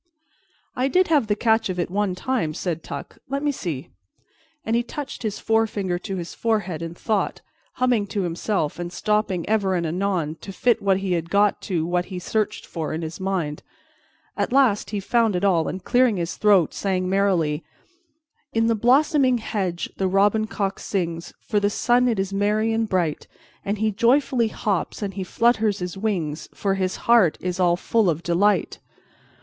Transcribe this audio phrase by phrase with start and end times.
[0.75, 3.19] "I did have the catch of it one time," said Tuck.
[3.29, 3.89] "Let me see,"
[4.65, 7.41] and he touched his forefinger to his forehead in thought,
[7.73, 11.85] humming to himself, and stopping ever and anon to fit what he had got to
[11.85, 13.61] what he searched for in his mind.
[14.35, 17.63] At last he found it all and clearing his throat, sang merrily:
[18.55, 22.89] "_In the blossoming hedge the robin cock sings, For the sun it is merry and
[22.89, 23.27] bright,
[23.63, 28.09] And he joyfully hops and he flutters his wings, For his heart is all full
[28.09, 28.79] of delight.